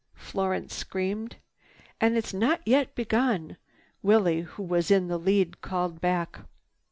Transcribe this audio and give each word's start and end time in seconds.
Florence 0.15 0.73
screamed. 0.73 1.35
"And 1.99 2.17
it's 2.17 2.33
not 2.33 2.61
yet 2.65 2.95
begun!" 2.95 3.57
Willie, 4.01 4.41
who 4.41 4.63
was 4.63 4.89
in 4.89 5.09
the 5.09 5.19
lead, 5.19 5.61
called 5.61 6.01
back. 6.01 6.39